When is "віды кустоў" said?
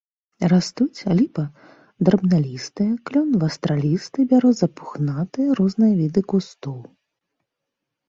6.05-6.77